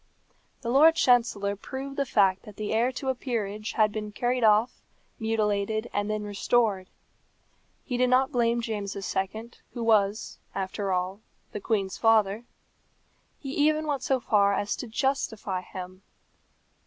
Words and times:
The 0.61 0.71
Lord 0.71 0.95
Chancellor 0.95 1.55
proved 1.55 1.95
the 1.95 2.07
fact 2.07 2.41
that 2.41 2.55
the 2.55 2.73
heir 2.73 2.91
to 2.93 3.09
a 3.09 3.13
peerage 3.13 3.73
had 3.73 3.91
been 3.91 4.11
carried 4.11 4.43
off, 4.43 4.81
mutilated, 5.19 5.91
and 5.93 6.09
then 6.09 6.23
restored. 6.23 6.89
He 7.85 7.97
did 7.97 8.09
not 8.09 8.31
blame 8.31 8.61
James 8.63 8.95
II., 8.95 9.51
who 9.73 9.83
was, 9.83 10.39
after 10.55 10.91
all, 10.91 11.21
the 11.51 11.61
queen's 11.61 11.99
father. 11.99 12.45
He 13.37 13.51
even 13.51 13.85
went 13.85 14.01
so 14.01 14.19
far 14.19 14.55
as 14.55 14.75
to 14.77 14.87
justify 14.87 15.61
him. 15.61 16.01